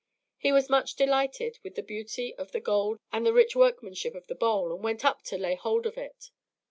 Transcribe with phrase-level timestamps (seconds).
[0.39, 4.25] He was much delighted with the beauty of the gold and the rich workmanship of
[4.25, 6.31] the bowl and went up to lay hold of it.